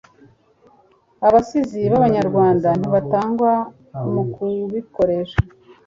[1.27, 3.51] abasizi b'abanyarwanda ntibatangwa
[4.11, 5.39] mu kubikoresha